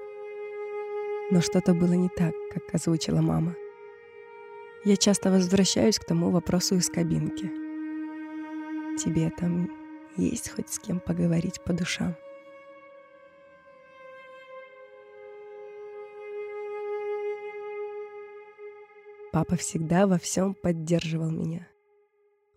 Но 1.31 1.41
что-то 1.41 1.73
было 1.73 1.95
не 1.95 2.09
так, 2.09 2.35
как 2.53 2.75
озвучила 2.75 3.21
мама. 3.21 3.55
Я 4.87 4.99
часто 4.99 5.31
возвращаюсь 5.31 5.99
к 5.99 6.05
тому 6.05 6.31
вопросу 6.31 6.77
из 6.77 6.91
кабинки. 6.91 7.51
Тебе 8.99 9.31
там 9.31 9.71
есть 10.19 10.51
хоть 10.51 10.69
с 10.69 10.79
кем 10.79 11.01
поговорить 11.01 11.65
по 11.65 11.73
душам? 11.73 12.15
Папа 19.33 19.57
всегда 19.57 20.07
во 20.07 20.19
всем 20.19 20.53
поддерживал 20.55 21.31
меня. 21.31 21.67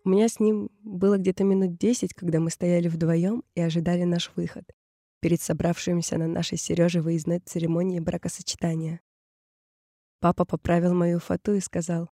У 0.04 0.10
меня 0.10 0.28
с 0.28 0.38
ним 0.38 0.68
было 0.82 1.16
где-то 1.16 1.44
минут 1.44 1.78
десять, 1.78 2.12
когда 2.12 2.40
мы 2.40 2.50
стояли 2.50 2.88
вдвоем 2.88 3.42
и 3.54 3.62
ожидали 3.62 4.04
наш 4.04 4.30
выход 4.36 4.64
перед 5.20 5.40
собравшимся 5.40 6.18
на 6.18 6.28
нашей 6.28 6.58
Сереже 6.58 7.00
выездной 7.00 7.40
церемонии 7.40 8.00
бракосочетания. 8.00 9.00
Папа 10.20 10.44
поправил 10.44 10.94
мою 10.94 11.20
фату 11.20 11.54
и 11.54 11.60
сказал, 11.60 12.10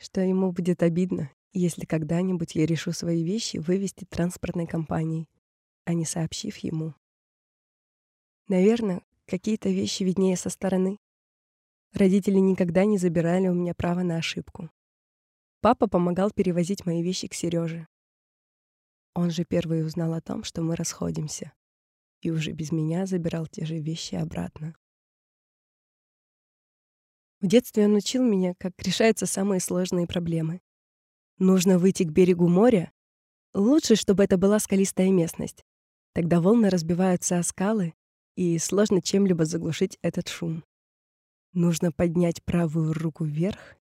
что 0.00 0.22
ему 0.22 0.50
будет 0.50 0.82
обидно, 0.82 1.30
если 1.52 1.84
когда-нибудь 1.84 2.54
я 2.54 2.64
решу 2.64 2.92
свои 2.92 3.22
вещи 3.22 3.58
вывести 3.58 4.06
транспортной 4.06 4.66
компанией, 4.66 5.28
а 5.84 5.92
не 5.92 6.06
сообщив 6.06 6.56
ему. 6.58 6.94
Наверное, 8.48 9.02
какие-то 9.26 9.68
вещи 9.68 10.02
виднее 10.02 10.36
со 10.36 10.48
стороны. 10.48 10.98
Родители 11.92 12.38
никогда 12.38 12.84
не 12.84 12.98
забирали 12.98 13.48
у 13.48 13.54
меня 13.54 13.74
право 13.74 14.02
на 14.02 14.16
ошибку. 14.16 14.70
Папа 15.60 15.86
помогал 15.86 16.30
перевозить 16.30 16.86
мои 16.86 17.02
вещи 17.02 17.28
к 17.28 17.34
Сереже. 17.34 17.86
Он 19.14 19.30
же 19.30 19.44
первый 19.44 19.84
узнал 19.84 20.14
о 20.14 20.22
том, 20.22 20.44
что 20.44 20.62
мы 20.62 20.76
расходимся 20.76 21.52
и 22.22 22.30
уже 22.30 22.52
без 22.52 22.70
меня 22.72 23.06
забирал 23.06 23.46
те 23.46 23.64
же 23.64 23.78
вещи 23.78 24.14
обратно. 24.14 24.74
В 27.40 27.46
детстве 27.46 27.86
он 27.86 27.94
учил 27.94 28.22
меня, 28.22 28.54
как 28.58 28.72
решаются 28.82 29.26
самые 29.26 29.60
сложные 29.60 30.06
проблемы. 30.06 30.60
Нужно 31.38 31.78
выйти 31.78 32.02
к 32.02 32.10
берегу 32.10 32.48
моря. 32.48 32.92
Лучше, 33.54 33.96
чтобы 33.96 34.24
это 34.24 34.36
была 34.36 34.58
скалистая 34.58 35.10
местность. 35.10 35.64
Тогда 36.12 36.40
волны 36.40 36.68
разбиваются 36.68 37.38
о 37.38 37.42
скалы, 37.42 37.94
и 38.36 38.58
сложно 38.58 39.00
чем-либо 39.00 39.44
заглушить 39.44 39.98
этот 40.02 40.28
шум. 40.28 40.64
Нужно 41.52 41.92
поднять 41.92 42.44
правую 42.44 42.92
руку 42.92 43.24
вверх, 43.24 43.76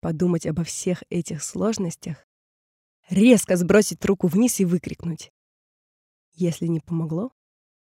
подумать 0.00 0.46
обо 0.46 0.64
всех 0.64 1.02
этих 1.10 1.42
сложностях, 1.42 2.26
резко 3.10 3.56
сбросить 3.56 4.04
руку 4.04 4.26
вниз 4.26 4.60
и 4.60 4.64
выкрикнуть. 4.64 5.32
Если 6.32 6.66
не 6.66 6.80
помогло, 6.80 7.32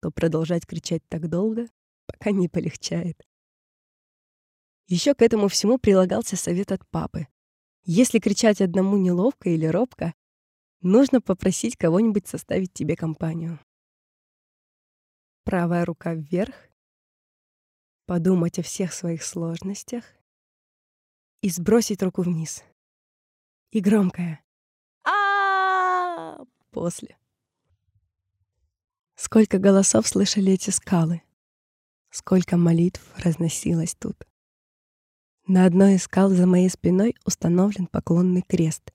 то 0.02 0.12
продолжать 0.12 0.65
кричать 0.65 1.04
так 1.08 1.30
долго, 1.30 1.67
пока 2.08 2.32
не 2.32 2.50
полегчает. 2.50 3.24
Еще 4.91 5.15
к 5.15 5.21
этому 5.21 5.47
всему 5.47 5.77
прилагался 5.77 6.36
совет 6.36 6.73
от 6.73 6.86
папы. 6.89 7.30
Если 7.86 8.19
кричать 8.19 8.60
одному 8.60 8.97
неловко 8.97 9.49
или 9.49 9.65
робко, 9.65 10.13
нужно 10.82 11.21
попросить 11.21 11.77
кого-нибудь 11.77 12.27
составить 12.27 12.73
тебе 12.73 12.97
компанию. 12.97 13.58
Правая 15.45 15.86
рука 15.86 16.13
вверх, 16.13 16.54
подумать 18.06 18.60
о 18.60 18.63
всех 18.63 18.91
своих 18.91 19.23
сложностях 19.23 20.04
и 21.39 21.49
сбросить 21.49 22.04
руку 22.04 22.23
вниз. 22.23 22.62
И 23.71 23.80
громкое 23.80 24.43
а 25.06 26.38
после. 26.71 27.15
Сколько 29.15 29.58
голосов 29.58 30.06
слышали 30.06 30.51
эти 30.51 30.69
скалы, 30.69 31.21
сколько 32.10 32.58
молитв 32.58 33.01
разносилось 33.23 33.95
тут. 33.95 34.27
На 35.47 35.65
одной 35.65 35.95
из 35.95 36.04
скал 36.04 36.30
за 36.30 36.45
моей 36.45 36.69
спиной 36.69 37.15
установлен 37.25 37.88
поклонный 37.88 38.43
крест. 38.43 38.93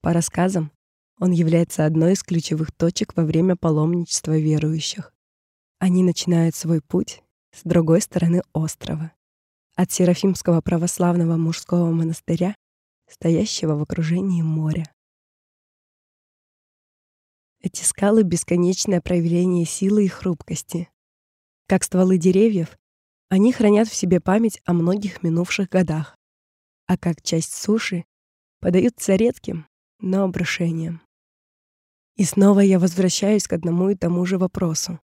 По 0.00 0.12
рассказам, 0.12 0.70
он 1.18 1.32
является 1.32 1.84
одной 1.84 2.12
из 2.12 2.22
ключевых 2.22 2.72
точек 2.72 3.16
во 3.16 3.24
время 3.24 3.56
паломничества 3.56 4.38
верующих. 4.38 5.12
Они 5.78 6.02
начинают 6.02 6.54
свой 6.54 6.80
путь 6.80 7.22
с 7.52 7.62
другой 7.64 8.00
стороны 8.00 8.42
острова, 8.52 9.12
от 9.74 9.90
Серафимского 9.90 10.60
православного 10.60 11.36
мужского 11.36 11.90
монастыря, 11.90 12.56
стоящего 13.08 13.74
в 13.74 13.82
окружении 13.82 14.42
моря. 14.42 14.92
Эти 17.60 17.82
скалы— 17.84 18.22
бесконечное 18.24 19.00
проявление 19.00 19.64
силы 19.64 20.04
и 20.04 20.08
хрупкости. 20.08 20.88
Как 21.66 21.84
стволы 21.84 22.18
деревьев, 22.18 22.76
они 23.32 23.50
хранят 23.50 23.88
в 23.88 23.94
себе 23.94 24.20
память 24.20 24.60
о 24.66 24.74
многих 24.74 25.22
минувших 25.22 25.70
годах, 25.70 26.18
а 26.86 26.98
как 26.98 27.22
часть 27.22 27.54
суши 27.54 28.04
подаются 28.60 29.14
редким, 29.16 29.66
но 30.00 30.24
обрушением. 30.24 31.00
И 32.16 32.24
снова 32.24 32.60
я 32.60 32.78
возвращаюсь 32.78 33.48
к 33.48 33.54
одному 33.54 33.88
и 33.88 33.94
тому 33.94 34.26
же 34.26 34.36
вопросу. 34.36 35.00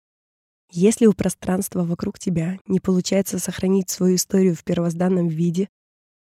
Если 0.72 1.06
у 1.06 1.12
пространства 1.12 1.84
вокруг 1.84 2.18
тебя 2.18 2.60
не 2.66 2.80
получается 2.80 3.40
сохранить 3.40 3.90
свою 3.90 4.16
историю 4.16 4.56
в 4.56 4.64
первозданном 4.64 5.28
виде, 5.28 5.68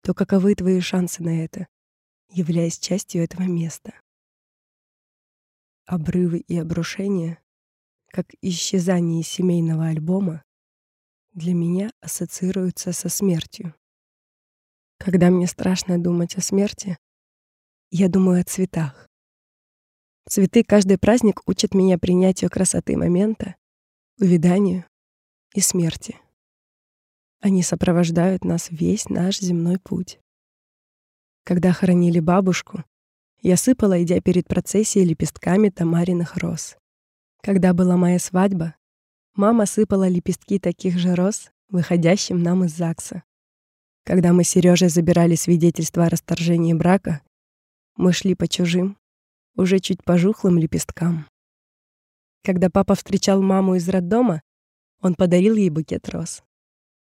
то 0.04 0.14
каковы 0.14 0.54
твои 0.56 0.82
шансы 0.82 1.24
на 1.24 1.46
это, 1.46 1.66
являясь 2.30 2.78
частью 2.78 3.24
этого 3.24 3.44
места? 3.44 3.94
Обрывы 5.86 6.40
и 6.40 6.58
обрушения, 6.58 7.42
как 8.12 8.26
исчезание 8.42 9.24
семейного 9.24 9.86
альбома, 9.86 10.45
для 11.36 11.54
меня 11.54 11.92
ассоциируются 12.00 12.94
со 12.94 13.10
смертью. 13.10 13.76
Когда 14.98 15.30
мне 15.30 15.48
страшно 15.48 16.02
думать 16.02 16.38
о 16.38 16.42
смерти, 16.42 16.98
я 17.92 18.08
думаю 18.08 18.42
о 18.42 18.44
цветах. 18.46 19.08
Цветы 20.28 20.64
каждый 20.64 20.98
праздник 20.98 21.42
учат 21.46 21.74
меня 21.76 22.00
принятию 22.00 22.50
красоты 22.50 22.96
момента, 22.96 23.56
увяданию 24.18 24.86
и 25.54 25.60
смерти. 25.60 26.18
Они 27.42 27.62
сопровождают 27.64 28.46
нас 28.46 28.70
весь 28.72 29.10
наш 29.10 29.40
земной 29.40 29.78
путь. 29.78 30.20
Когда 31.44 31.74
хоронили 31.74 32.22
бабушку, 32.22 32.86
я 33.42 33.58
сыпала, 33.58 34.02
идя 34.02 34.22
перед 34.22 34.48
процессией 34.48 35.06
лепестками 35.06 35.70
тамариных 35.70 36.38
роз. 36.38 36.78
Когда 37.42 37.74
была 37.74 37.98
моя 37.98 38.20
свадьба, 38.20 38.76
мама 39.36 39.66
сыпала 39.66 40.08
лепестки 40.08 40.60
таких 40.60 40.98
же 40.98 41.16
роз, 41.16 41.52
выходящим 41.70 42.42
нам 42.42 42.64
из 42.64 42.76
ЗАГСа. 42.76 43.24
Когда 44.04 44.34
мы 44.34 44.44
с 44.44 44.50
Сережей 44.50 44.90
забирали 44.90 45.36
свидетельство 45.36 46.06
о 46.06 46.10
расторжении 46.10 46.74
брака, 46.74 47.22
мы 47.96 48.14
шли 48.14 48.36
по 48.36 48.48
чужим, 48.48 48.98
уже 49.56 49.80
чуть 49.80 50.04
пожухлым 50.04 50.58
лепесткам. 50.58 51.28
Когда 52.44 52.70
папа 52.70 52.96
встречал 52.96 53.42
маму 53.42 53.76
из 53.76 53.90
роддома, 53.90 54.42
он 55.02 55.16
подарил 55.16 55.56
ей 55.56 55.70
букет 55.70 56.08
роз. 56.10 56.44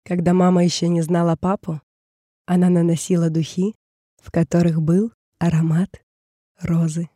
Когда 0.05 0.33
мама 0.33 0.65
еще 0.65 0.89
не 0.89 1.03
знала 1.03 1.37
папу, 1.37 1.81
она 2.47 2.71
наносила 2.71 3.29
духи, 3.29 3.75
в 4.23 4.31
которых 4.31 4.81
был 4.81 5.13
аромат 5.39 6.03
розы. 6.61 7.11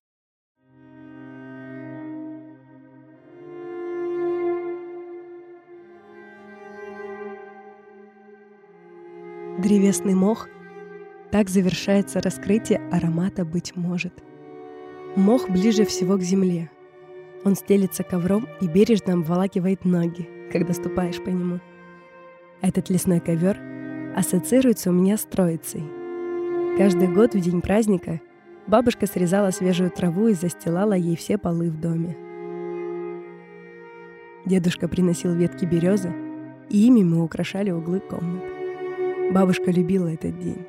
Древесный 9.62 10.14
мох— 10.14 10.48
так 11.30 11.48
завершается 11.48 12.20
раскрытие 12.20 12.80
аромата 12.90 13.44
«Быть 13.44 13.76
может». 13.76 14.12
Мох 15.16 15.48
ближе 15.48 15.84
всего 15.84 16.16
к 16.16 16.22
земле. 16.22 16.70
Он 17.44 17.54
стелится 17.54 18.02
ковром 18.02 18.46
и 18.60 18.66
бережно 18.66 19.14
обволакивает 19.14 19.84
ноги, 19.84 20.28
когда 20.52 20.72
ступаешь 20.72 21.22
по 21.22 21.28
нему. 21.28 21.60
Этот 22.60 22.90
лесной 22.90 23.20
ковер 23.20 23.58
ассоциируется 24.16 24.90
у 24.90 24.92
меня 24.92 25.16
с 25.16 25.24
Троицей. 25.24 25.84
Каждый 26.76 27.08
год 27.08 27.34
в 27.34 27.40
день 27.40 27.60
праздника 27.60 28.20
бабушка 28.66 29.06
срезала 29.06 29.50
свежую 29.50 29.90
траву 29.90 30.28
и 30.28 30.34
застилала 30.34 30.94
ей 30.94 31.16
все 31.16 31.38
полы 31.38 31.70
в 31.70 31.80
доме. 31.80 32.16
Дедушка 34.46 34.88
приносил 34.88 35.34
ветки 35.34 35.64
березы, 35.64 36.12
и 36.68 36.86
ими 36.86 37.02
мы 37.02 37.22
украшали 37.22 37.70
углы 37.70 38.00
комнат. 38.00 38.59
Бабушка 39.30 39.70
любила 39.70 40.08
этот 40.08 40.36
день. 40.40 40.66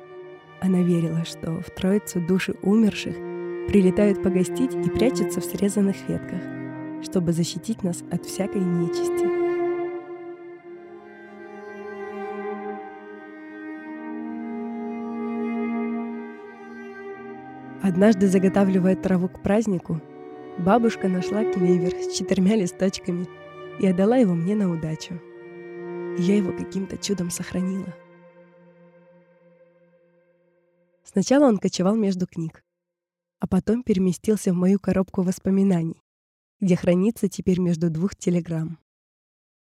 Она 0.60 0.82
верила, 0.82 1.24
что 1.24 1.60
в 1.60 1.70
Троицу 1.70 2.20
души 2.20 2.54
умерших 2.62 3.16
прилетают 3.66 4.22
погостить 4.22 4.72
и 4.72 4.88
прячутся 4.88 5.40
в 5.40 5.44
срезанных 5.44 5.96
ветках, 6.08 6.40
чтобы 7.02 7.32
защитить 7.32 7.82
нас 7.82 8.04
от 8.12 8.24
всякой 8.24 8.60
нечисти. 8.60 9.26
Однажды, 17.82 18.28
заготавливая 18.28 18.94
траву 18.94 19.28
к 19.28 19.42
празднику, 19.42 20.00
бабушка 20.58 21.08
нашла 21.08 21.42
клевер 21.42 21.90
с 21.96 22.16
четырьмя 22.16 22.54
листочками 22.54 23.26
и 23.80 23.88
отдала 23.88 24.18
его 24.18 24.34
мне 24.34 24.54
на 24.54 24.70
удачу. 24.70 25.14
я 26.16 26.36
его 26.36 26.52
каким-то 26.52 26.96
чудом 26.96 27.30
сохранила. 27.30 27.92
Сначала 31.04 31.46
он 31.46 31.58
кочевал 31.58 31.96
между 31.96 32.26
книг, 32.26 32.64
а 33.40 33.46
потом 33.46 33.82
переместился 33.82 34.52
в 34.52 34.56
мою 34.56 34.78
коробку 34.78 35.22
воспоминаний, 35.22 36.02
где 36.60 36.76
хранится 36.76 37.28
теперь 37.28 37.58
между 37.58 37.90
двух 37.90 38.14
телеграмм. 38.14 38.78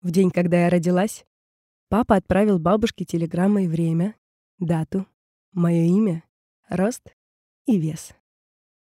В 0.02 0.12
день, 0.12 0.32
когда 0.32 0.64
я 0.64 0.70
родилась, 0.70 1.26
папа 1.88 2.16
отправил 2.16 2.60
бабушке 2.60 3.06
телеграммой 3.06 3.68
время, 3.68 4.16
дату, 4.60 5.06
мое 5.54 5.84
имя, 5.84 6.24
рост 6.70 7.16
и 7.66 7.80
вес. 7.80 8.12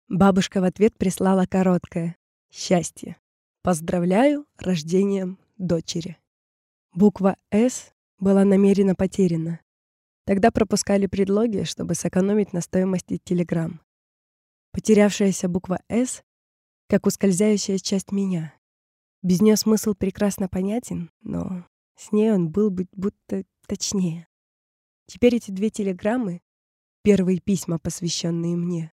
Бабушка 0.08 0.62
в 0.62 0.64
ответ 0.64 0.98
прислала 0.98 1.46
короткое 1.46 2.18
«Счастье! 2.50 3.18
Поздравляю 3.62 4.46
рождением 4.58 5.38
дочери!» 5.58 6.18
Буква 6.94 7.38
«С» 7.52 7.94
была 8.20 8.44
намеренно 8.44 8.96
потеряна. 8.96 9.62
Тогда 10.32 10.50
пропускали 10.50 11.08
предлоги, 11.08 11.64
чтобы 11.64 11.94
сэкономить 11.94 12.54
на 12.54 12.62
стоимости 12.62 13.20
телеграмм. 13.22 13.82
Потерявшаяся 14.72 15.50
буква 15.50 15.82
«С» 15.90 16.24
как 16.88 17.06
ускользающая 17.06 17.78
часть 17.80 18.14
меня. 18.14 18.54
Без 19.22 19.42
нее 19.42 19.58
смысл 19.58 19.94
прекрасно 19.94 20.48
понятен, 20.48 21.12
но 21.22 21.68
с 21.98 22.14
ней 22.14 22.32
он 22.32 22.50
был 22.50 22.70
быть 22.70 22.88
будто 22.94 23.44
точнее. 23.68 24.26
Теперь 25.06 25.36
эти 25.36 25.52
две 25.52 25.70
телеграммы, 25.70 26.40
первые 27.04 27.42
письма, 27.42 27.78
посвященные 27.78 28.56
мне, 28.56 28.94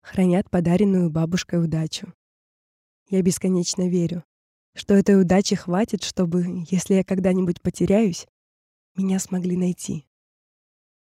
хранят 0.00 0.48
подаренную 0.48 1.10
бабушкой 1.10 1.62
удачу. 1.62 2.14
Я 3.10 3.20
бесконечно 3.20 3.86
верю, 3.86 4.24
что 4.74 4.94
этой 4.94 5.20
удачи 5.20 5.56
хватит, 5.56 6.02
чтобы, 6.02 6.64
если 6.70 6.94
я 6.94 7.04
когда-нибудь 7.04 7.60
потеряюсь, 7.60 8.26
меня 8.96 9.18
смогли 9.18 9.58
найти. 9.58 10.06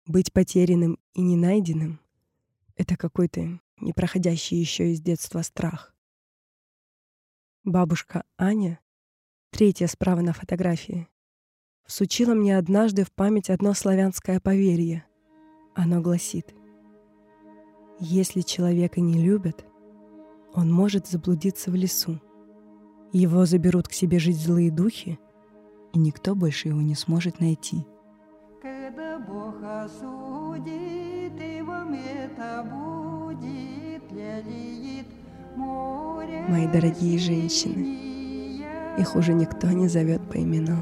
Быть 0.05 0.33
потерянным 0.33 0.99
и 1.13 1.21
не 1.21 1.37
найденным— 1.37 2.01
это 2.75 2.97
какой-то 2.97 3.61
не 3.79 3.93
проходящий 3.93 4.57
еще 4.57 4.91
из 4.91 4.99
детства 4.99 5.41
страх. 5.43 5.95
Бабушка 7.63 8.25
Аня, 8.37 8.81
третья 9.49 9.87
справа 9.87 10.19
на 10.19 10.33
фотографии, 10.33 11.07
всучила 11.85 12.33
мне 12.33 12.57
однажды 12.57 13.05
в 13.05 13.13
память 13.13 13.49
одно 13.49 13.73
славянское 13.73 14.41
поверье. 14.41 15.05
Оно 15.73 16.01
гласит, 16.01 16.53
«Если 17.97 18.41
человека 18.41 18.99
не 18.99 19.23
любят, 19.23 19.65
он 20.53 20.69
может 20.69 21.07
заблудиться 21.07 21.71
в 21.71 21.75
лесу. 21.75 22.21
Его 23.13 23.45
заберут 23.45 23.87
к 23.87 23.93
себе 23.93 24.19
жить 24.19 24.37
злые 24.37 24.69
духи, 24.69 25.17
и 25.93 25.97
никто 25.97 26.35
больше 26.35 26.67
его 26.67 26.81
не 26.81 26.95
сможет 26.95 27.39
найти». 27.39 27.85
Когда 28.63 29.19
Бог 29.19 29.55
осудит, 29.61 31.33
и 31.37 31.61
вам 31.63 31.93
это 31.93 32.63
будет, 32.63 34.03
Мои 36.47 36.67
дорогие 36.67 37.19
женщины, 37.19 38.63
их 38.97 39.17
уже 39.17 39.33
никто 39.33 39.67
не 39.67 39.89
зовет 39.89 40.21
по 40.29 40.37
именам, 40.37 40.79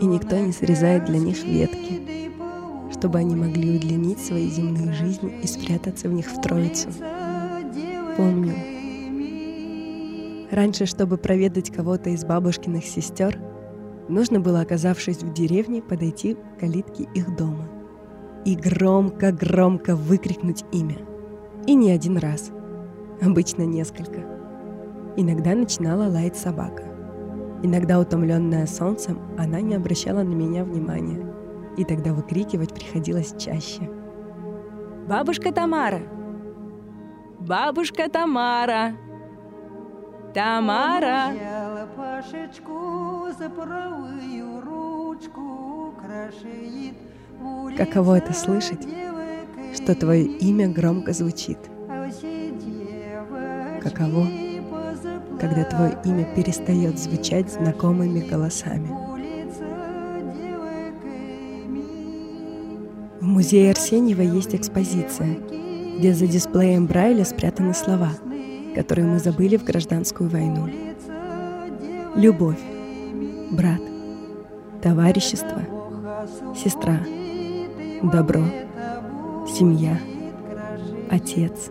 и 0.00 0.06
никто 0.06 0.38
не 0.38 0.52
срезает 0.52 1.04
для 1.04 1.18
них 1.18 1.44
ветки, 1.44 2.30
чтобы 2.98 3.18
они 3.18 3.36
могли 3.36 3.76
удлинить 3.76 4.20
свои 4.20 4.48
земные 4.48 4.94
жизни 4.94 5.38
и 5.42 5.46
спрятаться 5.46 6.08
в 6.08 6.14
них 6.14 6.30
в 6.30 6.40
Троицу. 6.40 6.88
Помню, 8.16 8.54
раньше, 10.50 10.86
чтобы 10.86 11.18
проведать 11.18 11.70
кого-то 11.70 12.08
из 12.08 12.24
бабушкиных 12.24 12.86
сестер, 12.86 13.38
нужно 14.08 14.40
было, 14.40 14.60
оказавшись 14.60 15.22
в 15.22 15.32
деревне, 15.32 15.82
подойти 15.82 16.34
к 16.34 16.60
калитке 16.60 17.08
их 17.14 17.36
дома 17.36 17.68
и 18.44 18.54
громко-громко 18.56 19.96
выкрикнуть 19.96 20.64
имя— 20.72 20.98
и 21.66 21.74
не 21.74 21.90
один 21.90 22.18
раз. 22.18 22.52
Обычно 23.22 23.62
несколько. 23.62 24.20
Иногда 25.16 25.54
начинала 25.54 26.10
лаять 26.10 26.36
собака. 26.36 26.82
Иногда, 27.62 27.98
утомленная 27.98 28.66
солнцем, 28.66 29.18
она 29.38 29.60
не 29.60 29.74
обращала 29.74 30.22
на 30.22 30.34
меня 30.34 30.64
внимания. 30.64 31.24
И 31.78 31.84
тогда 31.84 32.12
выкрикивать 32.12 32.74
приходилось 32.74 33.34
чаще. 33.38 33.90
«Бабушка 35.08 35.52
Тамара! 35.52 36.02
Бабушка 37.40 38.10
Тамара! 38.10 38.92
Тамара!» 40.34 41.32
Каково 47.76 48.18
это 48.18 48.32
слышать? 48.32 48.86
что 49.74 49.94
твое 49.94 50.24
имя 50.24 50.68
громко 50.68 51.12
звучит. 51.12 51.58
Каково, 53.82 54.26
когда 55.40 55.64
твое 55.64 55.98
имя 56.04 56.24
перестает 56.34 56.98
звучать 56.98 57.52
знакомыми 57.52 58.20
голосами. 58.20 58.88
В 63.20 63.26
музее 63.26 63.70
Арсеньева 63.72 64.22
есть 64.22 64.54
экспозиция, 64.54 65.36
где 65.98 66.14
за 66.14 66.26
дисплеем 66.26 66.86
Брайля 66.86 67.24
спрятаны 67.24 67.74
слова, 67.74 68.10
которые 68.74 69.06
мы 69.06 69.18
забыли 69.18 69.56
в 69.56 69.64
гражданскую 69.64 70.30
войну. 70.30 70.68
Любовь, 72.14 72.60
брат, 73.50 73.80
товарищество, 74.82 75.62
сестра, 76.54 77.04
добро— 78.02 78.44
семья, 79.46 80.00
отец, 81.10 81.68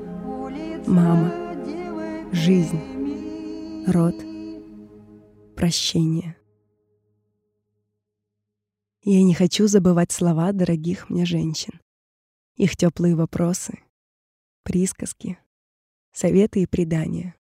мама, 0.87 1.33
жизнь, 2.31 2.79
род, 3.87 4.15
прощение. 5.55 6.37
Я 9.01 9.21
не 9.21 9.33
хочу 9.33 9.67
забывать 9.67 10.11
слова 10.11 10.53
дорогих 10.53 11.09
мне 11.09 11.25
женщин, 11.25 11.81
их 12.55 12.77
теплые 12.77 13.15
вопросы, 13.15 13.79
присказки, 14.63 15.39
советы 16.13 16.61
и 16.61 16.67
предания. 16.67 17.35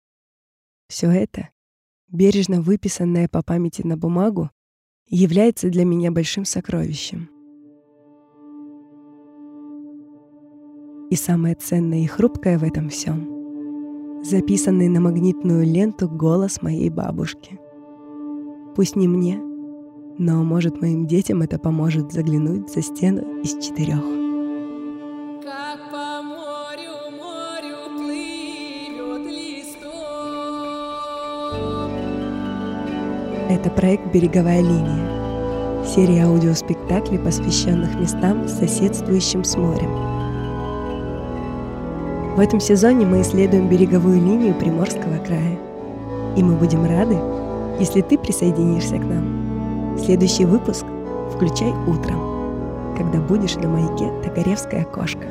Все 0.87 1.11
это, 1.11 1.49
бережно 2.11 2.61
выписанное 2.61 3.27
по 3.27 3.41
памяти 3.41 3.81
на 3.85 3.97
бумагу, 3.97 4.49
является 5.07 5.69
для 5.69 5.85
меня 5.85 6.11
большим 6.11 6.45
сокровищем— 6.45 7.29
И 11.11 11.15
самое 11.17 11.55
ценное 11.55 12.03
и 12.03 12.07
хрупкое 12.07 12.57
в 12.57 12.63
этом 12.63 12.87
всем— 12.87 14.21
записанный 14.23 14.87
на 14.87 15.01
магнитную 15.01 15.65
ленту 15.65 16.07
голос 16.07 16.61
моей 16.61 16.89
бабушки. 16.89 17.59
Пусть 18.77 18.95
не 18.95 19.09
мне, 19.09 19.37
но, 20.17 20.41
может, 20.45 20.81
моим 20.81 21.07
детям 21.07 21.41
это 21.41 21.59
поможет 21.59 22.13
заглянуть 22.13 22.71
за 22.71 22.81
стену 22.81 23.41
из 23.41 23.61
четырех. 23.61 24.20
Это 33.51 33.69
проект 33.69 34.05
«Береговая 34.13 34.61
линия»— 34.61 35.83
серия 35.85 36.23
аудиоспектаклей, 36.23 37.19
посвященных 37.19 37.99
местам, 37.99 38.47
соседствующим 38.47 39.43
с 39.43 39.57
морем. 39.57 39.91
В 42.37 42.39
этом 42.39 42.61
сезоне 42.61 43.05
мы 43.05 43.19
исследуем 43.19 43.67
береговую 43.67 44.21
линию 44.21 44.53
Приморского 44.53 45.17
края. 45.17 45.59
И 46.37 46.43
мы 46.43 46.55
будем 46.55 46.85
рады, 46.85 47.17
если 47.77 47.99
ты 47.99 48.17
присоединишься 48.17 48.95
к 48.95 49.03
нам. 49.03 49.97
Следующий 49.99 50.45
выпуск 50.45 50.85
включай 51.35 51.73
утром, 51.87 52.95
когда 52.97 53.19
будешь 53.19 53.55
на 53.55 53.67
маяке 53.67 54.09
«Токаревская 54.23 54.85
кошка». 54.85 55.27